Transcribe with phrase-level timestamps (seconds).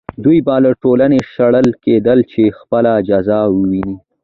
[0.23, 3.95] دوی به له ټولنې شړل کېدل چې خپله جزا وویني.